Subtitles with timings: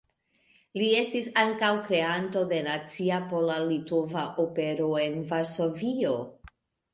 [0.81, 6.17] Li estis ankaŭ kreanto de nacia pola-litova opero en Varsovio.